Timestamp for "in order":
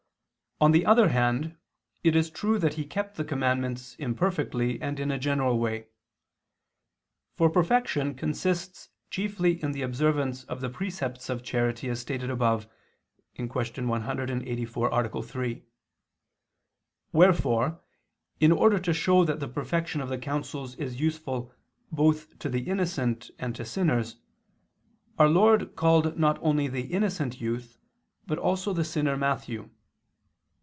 18.39-18.77